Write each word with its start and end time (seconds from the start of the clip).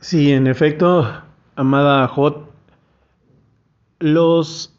Sí, 0.00 0.32
en 0.32 0.46
efecto, 0.46 1.06
amada 1.56 2.08
Hot, 2.08 2.50
los, 3.98 4.74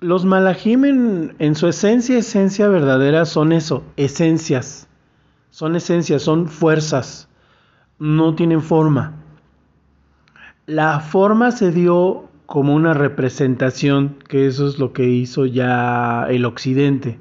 los 0.00 0.24
malajim 0.24 0.86
en, 0.86 1.36
en 1.38 1.54
su 1.54 1.68
esencia, 1.68 2.16
esencia 2.16 2.66
verdadera, 2.68 3.26
son 3.26 3.52
eso, 3.52 3.84
esencias. 3.98 4.88
Son 5.50 5.76
esencias, 5.76 6.22
son 6.22 6.48
fuerzas. 6.48 7.28
No 7.98 8.34
tienen 8.34 8.62
forma. 8.62 9.16
La 10.64 11.00
forma 11.00 11.50
se 11.50 11.70
dio 11.70 12.30
como 12.46 12.74
una 12.74 12.94
representación, 12.94 14.16
que 14.28 14.46
eso 14.46 14.66
es 14.66 14.78
lo 14.78 14.94
que 14.94 15.10
hizo 15.10 15.44
ya 15.44 16.24
el 16.30 16.46
occidente, 16.46 17.18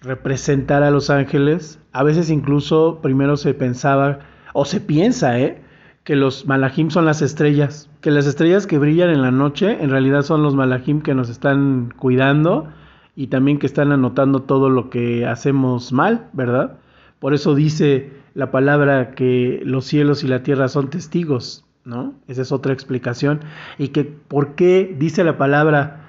representar 0.00 0.82
a 0.82 0.90
los 0.90 1.08
ángeles. 1.08 1.78
A 1.92 2.02
veces 2.02 2.30
incluso 2.30 2.98
primero 3.00 3.36
se 3.36 3.54
pensaba, 3.54 4.18
o 4.54 4.64
se 4.64 4.80
piensa, 4.80 5.38
¿eh? 5.38 5.62
Que 6.08 6.16
los 6.16 6.46
malajim 6.46 6.88
son 6.88 7.04
las 7.04 7.20
estrellas, 7.20 7.90
que 8.00 8.10
las 8.10 8.24
estrellas 8.24 8.66
que 8.66 8.78
brillan 8.78 9.10
en 9.10 9.20
la 9.20 9.30
noche 9.30 9.76
en 9.82 9.90
realidad 9.90 10.22
son 10.22 10.42
los 10.42 10.54
malajim 10.54 11.02
que 11.02 11.14
nos 11.14 11.28
están 11.28 11.92
cuidando 11.98 12.66
y 13.14 13.26
también 13.26 13.58
que 13.58 13.66
están 13.66 13.92
anotando 13.92 14.40
todo 14.40 14.70
lo 14.70 14.88
que 14.88 15.26
hacemos 15.26 15.92
mal, 15.92 16.30
¿verdad? 16.32 16.78
Por 17.18 17.34
eso 17.34 17.54
dice 17.54 18.10
la 18.32 18.50
palabra 18.50 19.10
que 19.10 19.60
los 19.66 19.84
cielos 19.84 20.24
y 20.24 20.28
la 20.28 20.42
tierra 20.42 20.68
son 20.68 20.88
testigos, 20.88 21.66
¿no? 21.84 22.14
Esa 22.26 22.40
es 22.40 22.52
otra 22.52 22.72
explicación. 22.72 23.40
Y 23.76 23.88
que 23.88 24.04
por 24.04 24.54
qué 24.54 24.96
dice 24.98 25.24
la 25.24 25.36
palabra, 25.36 26.06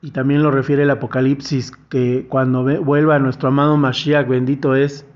y 0.00 0.12
también 0.12 0.44
lo 0.44 0.52
refiere 0.52 0.84
el 0.84 0.90
Apocalipsis, 0.90 1.72
que 1.88 2.24
cuando 2.28 2.62
vuelva 2.84 3.18
nuestro 3.18 3.48
amado 3.48 3.76
Mashiach, 3.76 4.28
bendito 4.28 4.76
es, 4.76 5.06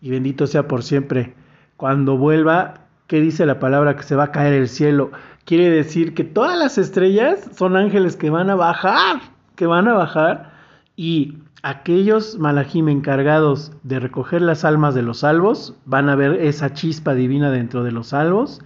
y 0.00 0.10
bendito 0.10 0.48
sea 0.48 0.66
por 0.66 0.82
siempre, 0.82 1.34
cuando 1.76 2.18
vuelva, 2.18 2.79
¿qué 3.10 3.20
dice 3.20 3.44
la 3.44 3.58
palabra? 3.58 3.96
Que 3.96 4.04
se 4.04 4.14
va 4.14 4.22
a 4.22 4.30
caer 4.30 4.52
el 4.52 4.68
cielo. 4.68 5.10
Quiere 5.44 5.68
decir 5.68 6.14
que 6.14 6.22
todas 6.22 6.56
las 6.56 6.78
estrellas 6.78 7.50
son 7.56 7.76
ángeles 7.76 8.14
que 8.14 8.30
van 8.30 8.50
a 8.50 8.54
bajar, 8.54 9.20
que 9.56 9.66
van 9.66 9.88
a 9.88 9.94
bajar, 9.94 10.52
y 10.94 11.38
aquellos 11.64 12.38
malajim 12.38 12.88
encargados 12.88 13.72
de 13.82 13.98
recoger 13.98 14.42
las 14.42 14.64
almas 14.64 14.94
de 14.94 15.02
los 15.02 15.18
salvos 15.18 15.74
van 15.86 16.08
a 16.08 16.14
ver 16.14 16.34
esa 16.40 16.72
chispa 16.72 17.14
divina 17.14 17.50
dentro 17.50 17.82
de 17.82 17.90
los 17.90 18.06
salvos 18.06 18.60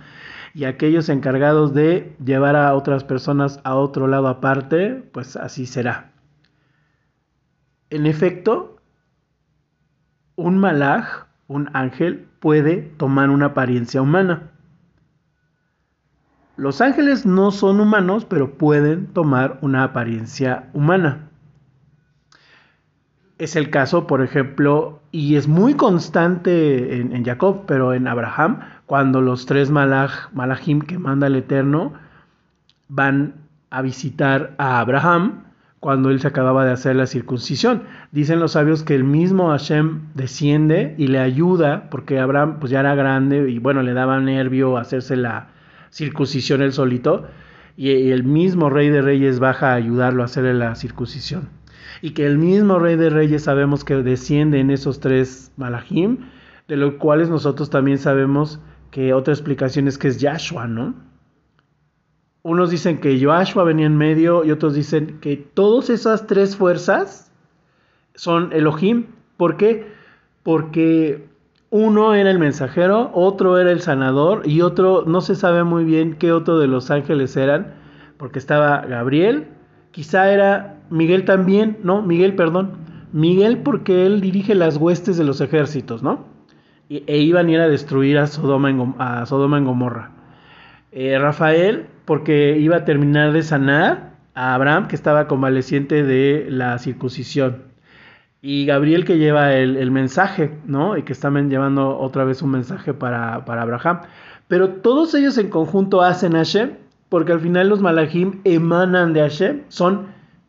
y 0.53 0.65
aquellos 0.65 1.09
encargados 1.09 1.73
de 1.73 2.15
llevar 2.23 2.55
a 2.55 2.75
otras 2.75 3.03
personas 3.03 3.61
a 3.65 3.77
otro 3.77 4.09
lado 4.09 4.29
aparte, 4.29 5.09
pues 5.13 5.37
así 5.37 5.65
será. 5.65 6.13
En 7.89 8.05
efecto, 8.05 8.77
un 10.37 10.59
malaj, 10.59 11.24
un 11.49 11.71
ángel, 11.73 12.27
puede 12.41 12.83
tomar 12.97 13.31
una 13.31 13.47
apariencia 13.47 14.03
humana. 14.03 14.51
Los 16.57 16.81
ángeles 16.81 17.27
no 17.27 17.51
son 17.51 17.81
humanos, 17.81 18.25
pero 18.25 18.57
pueden 18.57 19.09
tomar 19.09 19.59
una 19.61 19.85
apariencia 19.85 20.69
humana. 20.73 21.29
Es 23.39 23.57
el 23.57 23.71
caso, 23.71 24.07
por 24.07 24.23
ejemplo, 24.23 25.01
y 25.11 25.35
es 25.35 25.49
muy 25.49 25.75
constante 25.75 27.01
en, 27.01 27.25
Jacob, 27.25 27.65
pero 27.67 27.93
en 27.93 28.07
Abraham, 28.07 28.61
cuando 28.87 29.21
los 29.21 29.47
tres 29.47 29.71
malachim 29.71 30.81
que 30.81 30.99
manda 30.99 31.27
el 31.27 31.37
Eterno 31.37 31.95
van 32.89 33.35
a 33.71 33.83
visitar 33.83 34.55
a 34.59 34.79
Abraham 34.79 35.44
cuando 35.85 36.09
él 36.09 36.19
se 36.19 36.29
acababa 36.29 36.65
de 36.65 36.73
hacer 36.73 36.97
la 36.97 37.07
circuncisión. 37.07 37.83
Dicen 38.11 38.41
los 38.41 38.53
sabios 38.53 38.85
que 38.85 38.95
el 38.95 39.05
mismo 39.05 39.51
Hashem 39.51 40.01
desciende 40.15 40.95
y 40.97 41.09
le 41.09 41.19
ayuda, 41.19 41.91
porque 41.91 42.19
Abraham 42.19 42.57
pues 42.59 42.73
ya 42.73 42.81
era 42.81 42.95
grande 42.95 43.51
y 43.51 43.59
bueno, 43.59 43.83
le 43.83 43.93
daba 43.93 44.19
nervio 44.19 44.79
hacerse 44.79 45.15
la 45.15 45.49
circuncisión 45.91 46.63
él 46.63 46.73
solito, 46.73 47.27
y 47.77 48.13
el 48.13 48.25
mismo 48.25 48.71
rey 48.71 48.89
de 48.89 49.03
reyes 49.03 49.41
baja 49.41 49.73
a 49.73 49.75
ayudarlo 49.75 50.23
a 50.23 50.25
hacerle 50.25 50.55
la 50.55 50.75
circuncisión 50.75 51.51
y 52.01 52.13
que 52.13 52.25
el 52.25 52.39
mismo 52.39 52.79
Rey 52.79 52.97
de 52.97 53.11
Reyes 53.11 53.43
sabemos 53.45 53.85
que 53.85 53.97
desciende 53.97 54.61
en 54.61 54.71
esos 54.71 55.01
tres 55.01 55.53
malajim, 55.59 56.31
de 56.67 56.77
los 56.77 56.95
cuales 56.95 57.29
nosotros 57.29 57.69
también 57.69 57.99
sabemos 57.99 58.59
que 58.91 59.13
otra 59.13 59.35
explicación 59.35 59.87
es 59.87 59.99
que 59.99 60.09
es 60.09 60.19
Yahshua, 60.19 60.67
¿no? 60.67 60.95
Unos 62.45 62.71
dicen 62.71 62.99
que 62.99 63.19
Yahshua 63.19 63.65
venía 63.65 63.87
en 63.87 63.97
medio 63.97 64.45
y 64.45 64.51
otros 64.51 64.75
dicen 64.75 65.19
que 65.23 65.39
todas 65.39 65.89
esas 65.89 66.27
tres 66.27 66.57
fuerzas 66.57 67.33
son 68.15 68.53
Elohim. 68.53 69.07
¿Por 69.39 69.57
qué? 69.57 69.91
Porque 70.43 71.27
uno 71.71 72.13
era 72.15 72.31
el 72.31 72.39
mensajero, 72.39 73.11
otro 73.15 73.59
era 73.59 73.73
el 73.73 73.81
sanador 73.81 74.43
y 74.47 74.61
otro 74.61 75.05
no 75.07 75.23
se 75.23 75.37
sabe 75.37 75.65
muy 75.65 75.85
bien 75.85 76.17
qué 76.19 76.33
otro 76.33 76.59
de 76.59 76.67
los 76.67 76.91
ángeles 76.91 77.35
eran, 77.39 77.77
porque 78.19 78.41
estaba 78.41 78.83
Gabriel, 78.83 79.47
quizá 79.91 80.31
era 80.31 80.83
Miguel 80.91 81.25
también, 81.25 81.79
no, 81.83 82.03
Miguel, 82.03 82.37
perdón. 82.37 82.73
Miguel 83.13 83.63
porque 83.63 84.05
él 84.05 84.21
dirige 84.21 84.55
las 84.55 84.77
huestes 84.77 85.17
de 85.17 85.25
los 85.25 85.41
ejércitos, 85.41 86.03
¿no? 86.03 86.27
E, 86.91 87.17
iban 87.17 87.47
a 87.47 87.53
ir 87.53 87.61
a 87.61 87.69
destruir 87.69 88.19
a 88.19 88.27
Sodoma 88.27 88.69
en, 88.69 88.95
a 88.99 89.25
Sodoma 89.25 89.57
en 89.57 89.65
Gomorra. 89.65 90.11
Eh, 90.93 91.19
Rafael 91.19 91.87
porque 92.05 92.59
iba 92.59 92.77
a 92.77 92.85
terminar 92.85 93.33
de 93.33 93.43
sanar 93.43 94.15
a 94.35 94.55
Abraham 94.55 94.89
que 94.89 94.97
estaba 94.97 95.27
convaleciente 95.27 96.03
de 96.03 96.47
la 96.51 96.79
circuncisión. 96.79 97.63
Y 98.43 98.67
Gabriel 98.67 99.05
que 99.05 99.17
lleva 99.17 99.55
el, 99.55 99.91
mensaje, 99.91 100.53
¿no? 100.67 100.99
Y 100.99 101.03
que 101.03 101.15
están 101.15 101.49
llevando 101.49 101.99
otra 101.99 102.25
vez 102.25 102.43
un 102.43 102.51
mensaje 102.51 102.93
para, 102.93 103.45
para 103.47 103.63
Abraham. 103.63 104.01
Pero 104.49 104.69
todos 104.69 105.15
ellos 105.15 105.39
en 105.39 105.49
conjunto 105.49 106.03
hacen 106.03 106.33
Hashem, 106.35 106.73
porque 107.09 107.33
al 107.33 107.41
final 107.41 107.69
los 107.69 107.81
malachim 107.81 108.41
emanan 108.45 109.15
de 109.15 109.21
Hashem, 109.21 109.63
son 109.69 110.09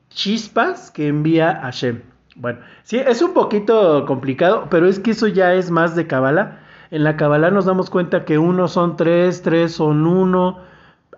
chispas 0.10 0.92
que 0.92 1.08
envía 1.08 1.60
Hashem. 1.62 2.02
Bueno, 2.36 2.60
sí, 2.84 2.98
es 2.98 3.22
un 3.22 3.34
poquito 3.34 4.06
complicado, 4.06 4.68
pero 4.70 4.88
es 4.88 5.00
que 5.00 5.12
eso 5.12 5.28
ya 5.28 5.54
es 5.54 5.72
más 5.72 5.96
de 5.96 6.06
Kabbalah. 6.06 6.60
En 6.92 7.04
la 7.06 7.16
Kabbalah 7.16 7.50
nos 7.50 7.66
damos 7.66 7.90
cuenta 7.90 8.26
que 8.26 8.38
uno 8.38 8.68
son 8.68 8.98
tres, 8.98 9.42
tres 9.42 9.74
son 9.74 10.06
uno. 10.06 10.60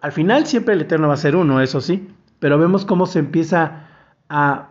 Al 0.02 0.12
final 0.12 0.46
siempre 0.46 0.74
el 0.74 0.82
Eterno 0.82 1.08
va 1.08 1.16
a 1.16 1.18
ser 1.18 1.36
uno, 1.36 1.62
eso 1.62 1.82
sí. 1.82 2.10
Pero 2.40 2.58
vemos 2.58 2.86
cómo 2.86 3.06
se 3.06 3.20
empieza 3.20 3.88
a, 4.30 4.70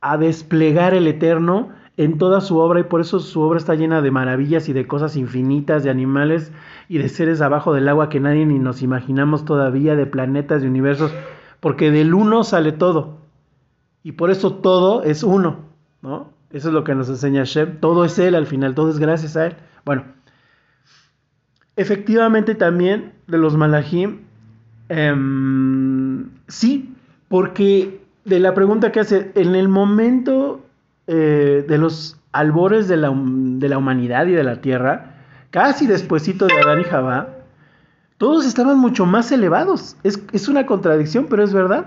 a 0.00 0.16
desplegar 0.18 0.94
el 0.94 1.06
Eterno 1.06 1.70
en 1.98 2.16
toda 2.16 2.40
su 2.40 2.58
obra 2.58 2.78
y 2.78 2.84
por 2.84 3.00
eso 3.00 3.18
su 3.18 3.40
obra 3.40 3.58
está 3.58 3.74
llena 3.74 4.00
de 4.00 4.12
maravillas 4.12 4.68
y 4.68 4.72
de 4.72 4.86
cosas 4.86 5.16
infinitas, 5.16 5.82
de 5.82 5.90
animales 5.90 6.52
y 6.88 6.98
de 6.98 7.08
seres 7.08 7.40
abajo 7.40 7.74
del 7.74 7.88
agua 7.88 8.08
que 8.08 8.20
nadie 8.20 8.46
ni 8.46 8.60
nos 8.60 8.82
imaginamos 8.82 9.44
todavía, 9.44 9.96
de 9.96 10.06
planetas, 10.06 10.62
de 10.62 10.68
universos, 10.68 11.12
porque 11.58 11.90
del 11.90 12.14
uno 12.14 12.44
sale 12.44 12.70
todo. 12.70 13.18
Y 14.04 14.12
por 14.12 14.30
eso 14.30 14.54
todo 14.54 15.02
es 15.02 15.24
uno, 15.24 15.64
¿no? 16.00 16.32
Eso 16.50 16.68
es 16.68 16.74
lo 16.74 16.84
que 16.84 16.94
nos 16.94 17.08
enseña 17.08 17.42
Shem. 17.44 17.80
Todo 17.80 18.04
es 18.04 18.16
Él 18.20 18.36
al 18.36 18.46
final, 18.46 18.76
todo 18.76 18.90
es 18.90 19.00
gracias 19.00 19.36
a 19.36 19.46
Él. 19.46 19.56
Bueno, 19.84 20.04
efectivamente 21.74 22.54
también 22.54 23.12
de 23.26 23.38
los 23.38 23.56
malajim, 23.56 24.20
em, 24.88 26.30
sí, 26.46 26.94
porque 27.28 28.00
de 28.24 28.40
la 28.40 28.54
pregunta 28.54 28.92
que 28.92 29.00
hace, 29.00 29.32
en 29.34 29.54
el 29.54 29.68
momento 29.68 30.60
eh, 31.06 31.64
de 31.66 31.78
los 31.78 32.18
albores 32.32 32.88
de 32.88 32.96
la, 32.96 33.12
de 33.14 33.68
la, 33.68 33.78
humanidad 33.78 34.26
y 34.26 34.32
de 34.32 34.44
la 34.44 34.60
tierra, 34.60 35.16
casi 35.50 35.86
despuesito 35.86 36.46
de 36.46 36.54
Adán 36.54 36.80
y 36.80 36.84
Jabá, 36.84 37.28
todos 38.18 38.44
estaban 38.46 38.78
mucho 38.78 39.06
más 39.06 39.30
elevados. 39.32 39.96
Es, 40.02 40.22
es 40.32 40.48
una 40.48 40.66
contradicción, 40.66 41.26
pero 41.30 41.44
es 41.44 41.52
verdad. 41.52 41.86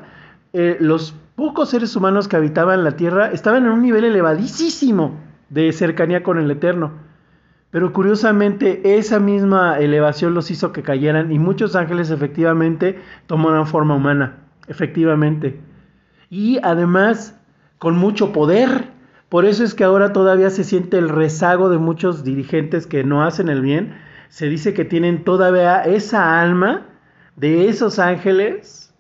Eh, 0.54 0.78
los 0.80 1.14
pocos 1.36 1.70
seres 1.70 1.96
humanos 1.96 2.28
que 2.28 2.36
habitaban 2.36 2.84
la 2.84 2.96
Tierra 2.96 3.32
estaban 3.32 3.66
en 3.66 3.72
un 3.72 3.82
nivel 3.82 4.04
elevadísimo 4.04 5.16
de 5.50 5.72
cercanía 5.74 6.24
con 6.24 6.38
el 6.38 6.50
Eterno. 6.52 6.92
Pero 7.72 7.94
curiosamente 7.94 8.98
esa 8.98 9.20
misma 9.20 9.80
elevación 9.80 10.34
los 10.34 10.52
hizo 10.52 10.74
que 10.74 10.84
cayeran 10.84 11.32
y 11.32 11.40
muchos 11.40 11.76
ángeles 11.76 12.12
efectivamente 12.12 13.00
tomaron 13.28 13.66
forma 13.66 13.96
humana, 13.96 14.38
efectivamente. 14.68 15.60
Y 16.30 16.60
además 16.64 17.40
con 17.82 17.98
mucho 17.98 18.32
poder. 18.32 18.92
Por 19.30 19.46
eso 19.46 19.64
es 19.64 19.74
que 19.74 19.86
ahora 19.86 20.14
todavía 20.14 20.50
se 20.50 20.64
siente 20.66 20.98
el 20.98 21.10
rezago 21.10 21.70
de 21.70 21.78
muchos 21.78 22.24
dirigentes 22.24 22.86
que 22.86 23.04
no 23.04 23.24
hacen 23.24 23.48
el 23.48 23.62
bien. 23.62 23.96
Se 24.28 24.48
dice 24.48 24.74
que 24.74 24.86
tienen 24.86 25.24
todavía 25.24 25.82
esa 25.82 26.42
alma 26.42 26.86
de 27.38 27.70
esos 27.70 27.98
ángeles 27.98 28.94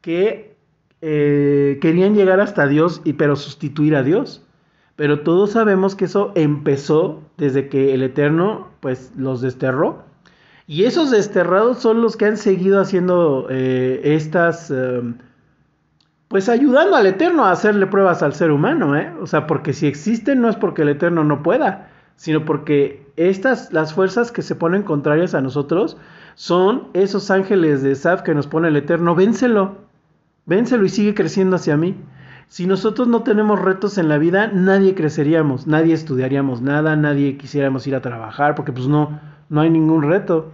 que 0.00 0.56
eh, 1.02 1.78
querían 1.82 2.14
llegar 2.14 2.40
hasta 2.40 2.66
Dios, 2.68 3.02
y, 3.04 3.14
pero 3.14 3.36
sustituir 3.36 3.96
a 3.96 4.02
Dios. 4.02 4.46
Pero 5.02 5.18
todos 5.22 5.50
sabemos 5.50 5.96
que 5.96 6.04
eso 6.04 6.30
empezó 6.36 7.24
desde 7.36 7.68
que 7.68 7.92
el 7.92 8.04
Eterno 8.04 8.68
pues 8.78 9.10
los 9.16 9.40
desterró. 9.40 10.04
Y 10.68 10.84
esos 10.84 11.10
desterrados 11.10 11.78
son 11.78 12.02
los 12.02 12.16
que 12.16 12.26
han 12.26 12.36
seguido 12.36 12.80
haciendo 12.80 13.48
eh, 13.50 14.00
estas, 14.04 14.70
em, 14.70 15.16
pues 16.28 16.48
ayudando 16.48 16.94
al 16.94 17.06
Eterno 17.06 17.44
a 17.44 17.50
hacerle 17.50 17.88
pruebas 17.88 18.22
al 18.22 18.32
ser 18.34 18.52
humano, 18.52 18.96
¿eh? 18.96 19.12
O 19.20 19.26
sea, 19.26 19.48
porque 19.48 19.72
si 19.72 19.88
existen 19.88 20.40
no 20.40 20.48
es 20.48 20.54
porque 20.54 20.82
el 20.82 20.90
Eterno 20.90 21.24
no 21.24 21.42
pueda, 21.42 21.90
sino 22.14 22.44
porque 22.44 23.04
estas, 23.16 23.72
las 23.72 23.92
fuerzas 23.94 24.30
que 24.30 24.42
se 24.42 24.54
ponen 24.54 24.84
contrarias 24.84 25.34
a 25.34 25.40
nosotros, 25.40 25.96
son 26.36 26.86
esos 26.92 27.28
ángeles 27.32 27.82
de 27.82 27.96
Saf 27.96 28.22
que 28.22 28.36
nos 28.36 28.46
pone 28.46 28.68
el 28.68 28.76
Eterno. 28.76 29.16
Vénselo, 29.16 29.78
vénselo 30.46 30.84
y 30.84 30.90
sigue 30.90 31.12
creciendo 31.12 31.56
hacia 31.56 31.76
mí. 31.76 31.96
Si 32.48 32.66
nosotros 32.66 33.08
no 33.08 33.22
tenemos 33.22 33.60
retos 33.60 33.98
en 33.98 34.08
la 34.08 34.18
vida, 34.18 34.48
nadie 34.48 34.94
creceríamos, 34.94 35.66
nadie 35.66 35.94
estudiaríamos 35.94 36.60
nada, 36.60 36.96
nadie 36.96 37.36
quisiéramos 37.36 37.86
ir 37.86 37.94
a 37.94 38.02
trabajar, 38.02 38.54
porque 38.54 38.72
pues 38.72 38.88
no, 38.88 39.20
no 39.48 39.60
hay 39.60 39.70
ningún 39.70 40.02
reto. 40.02 40.52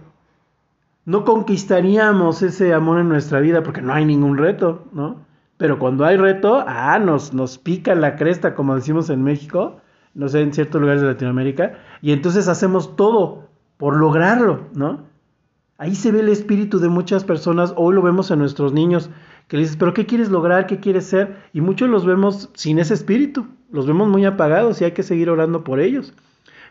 No 1.05 1.25
conquistaríamos 1.25 2.41
ese 2.41 2.73
amor 2.73 2.99
en 2.99 3.09
nuestra 3.09 3.39
vida 3.39 3.63
porque 3.63 3.81
no 3.81 3.93
hay 3.93 4.05
ningún 4.05 4.37
reto, 4.37 4.85
¿no? 4.93 5.17
Pero 5.57 5.77
cuando 5.77 6.05
hay 6.05 6.15
reto, 6.15 6.63
ah, 6.65 6.99
nos, 6.99 7.33
nos 7.33 7.57
pica 7.57 7.93
la 7.95 8.15
cresta, 8.15 8.55
como 8.55 8.75
decimos 8.75 9.09
en 9.09 9.23
México, 9.23 9.81
no 10.13 10.29
sé, 10.29 10.41
en 10.41 10.53
ciertos 10.53 10.79
lugares 10.79 11.01
de 11.01 11.09
Latinoamérica, 11.09 11.73
y 12.01 12.13
entonces 12.13 12.47
hacemos 12.47 12.95
todo 12.95 13.49
por 13.77 13.97
lograrlo, 13.97 14.67
¿no? 14.73 15.01
Ahí 15.77 15.95
se 15.95 16.11
ve 16.11 16.19
el 16.19 16.29
espíritu 16.29 16.79
de 16.79 16.89
muchas 16.89 17.23
personas, 17.23 17.73
hoy 17.77 17.95
lo 17.95 18.01
vemos 18.01 18.31
en 18.31 18.39
nuestros 18.39 18.73
niños, 18.73 19.09
que 19.49 19.57
le 19.57 19.63
dices, 19.63 19.77
pero 19.77 19.95
¿qué 19.95 20.05
quieres 20.05 20.29
lograr? 20.29 20.67
¿Qué 20.67 20.79
quieres 20.79 21.07
ser? 21.07 21.37
Y 21.53 21.61
muchos 21.61 21.89
los 21.89 22.05
vemos 22.05 22.51
sin 22.53 22.77
ese 22.77 22.93
espíritu, 22.93 23.47
los 23.71 23.87
vemos 23.87 24.07
muy 24.07 24.23
apagados 24.23 24.79
y 24.79 24.85
hay 24.85 24.91
que 24.91 25.01
seguir 25.01 25.27
orando 25.27 25.63
por 25.63 25.79
ellos. 25.79 26.13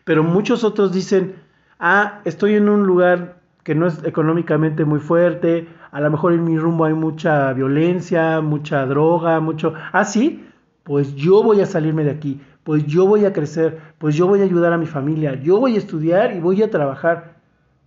Pero 0.04 0.22
muchos 0.22 0.62
otros 0.62 0.92
dicen, 0.92 1.34
ah, 1.80 2.20
estoy 2.24 2.54
en 2.54 2.68
un 2.68 2.86
lugar 2.86 3.40
que 3.64 3.74
no 3.74 3.88
es 3.88 4.04
económicamente 4.04 4.84
muy 4.84 5.00
fuerte, 5.00 5.66
a 5.90 6.00
lo 6.00 6.08
mejor 6.08 6.32
en 6.32 6.44
mi 6.44 6.56
rumbo 6.56 6.84
hay 6.84 6.94
mucha 6.94 7.52
violencia, 7.52 8.40
mucha 8.40 8.86
droga, 8.86 9.40
mucho... 9.40 9.74
Ah, 9.92 10.04
sí, 10.04 10.46
pues 10.84 11.16
yo 11.16 11.42
voy 11.42 11.60
a 11.60 11.66
salirme 11.66 12.04
de 12.04 12.12
aquí, 12.12 12.40
pues 12.62 12.86
yo 12.86 13.08
voy 13.08 13.24
a 13.24 13.32
crecer, 13.32 13.80
pues 13.98 14.14
yo 14.14 14.28
voy 14.28 14.40
a 14.40 14.44
ayudar 14.44 14.72
a 14.72 14.78
mi 14.78 14.86
familia, 14.86 15.34
yo 15.34 15.58
voy 15.58 15.74
a 15.74 15.78
estudiar 15.78 16.32
y 16.36 16.38
voy 16.38 16.62
a 16.62 16.70
trabajar. 16.70 17.38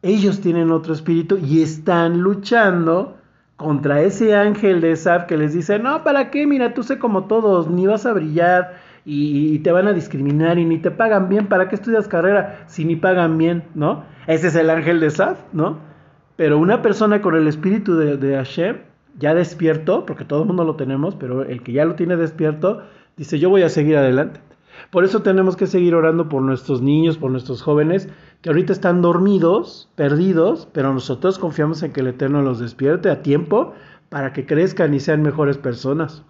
Ellos 0.01 0.41
tienen 0.41 0.69
otro 0.69 0.93
espíritu 0.93 1.37
y 1.37 1.61
están 1.61 2.19
luchando 2.19 3.20
contra 3.61 4.01
ese 4.01 4.35
ángel 4.35 4.81
de 4.81 4.95
Saf 4.95 5.25
que 5.25 5.37
les 5.37 5.53
dice, 5.53 5.79
no, 5.79 6.03
¿para 6.03 6.31
qué? 6.31 6.47
Mira, 6.47 6.73
tú 6.73 6.83
sé 6.83 6.97
como 6.97 7.25
todos, 7.25 7.69
ni 7.69 7.85
vas 7.85 8.05
a 8.05 8.13
brillar 8.13 8.73
y, 9.05 9.59
te 9.59 9.71
van 9.71 9.87
a 9.87 9.93
discriminar 9.93 10.57
y 10.59 10.65
ni 10.65 10.79
te 10.79 10.91
pagan 10.91 11.29
bien, 11.29 11.47
¿para 11.47 11.69
qué 11.69 11.75
estudias 11.75 12.07
carrera 12.07 12.63
si 12.67 12.85
ni 12.85 12.95
pagan 12.95 13.37
bien, 13.37 13.63
¿no? 13.75 14.03
Ese 14.27 14.47
es 14.47 14.55
el 14.55 14.69
ángel 14.69 14.99
de 14.99 15.09
Saf, 15.11 15.39
¿no? 15.53 15.79
Pero 16.35 16.57
una 16.57 16.81
persona 16.81 17.21
con 17.21 17.35
el 17.35 17.47
espíritu 17.47 17.95
de, 17.95 18.17
de 18.17 18.35
Hashem, 18.35 18.77
ya 19.17 19.33
despierto, 19.33 20.05
porque 20.05 20.25
todo 20.25 20.41
el 20.41 20.47
mundo 20.47 20.63
lo 20.63 20.75
tenemos, 20.75 21.15
pero 21.15 21.43
el 21.43 21.61
que 21.61 21.73
ya 21.73 21.85
lo 21.85 21.95
tiene 21.95 22.15
despierto, 22.15 22.81
dice, 23.17 23.39
yo 23.39 23.49
voy 23.49 23.63
a 23.63 23.69
seguir 23.69 23.97
adelante. 23.97 24.39
Por 24.89 25.03
eso 25.03 25.21
tenemos 25.21 25.55
que 25.55 25.67
seguir 25.67 25.95
orando 25.95 26.27
por 26.29 26.41
nuestros 26.41 26.81
niños, 26.81 27.17
por 27.17 27.31
nuestros 27.31 27.61
jóvenes, 27.61 28.09
que 28.41 28.49
ahorita 28.49 28.73
están 28.73 29.01
dormidos, 29.01 29.89
perdidos, 29.95 30.67
pero 30.73 30.93
nosotros 30.93 31.37
confiamos 31.37 31.83
en 31.83 31.93
que 31.93 32.01
el 32.01 32.07
Eterno 32.07 32.41
los 32.41 32.59
despierte 32.59 33.09
a 33.09 33.21
tiempo 33.21 33.73
para 34.09 34.33
que 34.33 34.45
crezcan 34.45 34.93
y 34.93 34.99
sean 34.99 35.21
mejores 35.21 35.57
personas. 35.57 36.23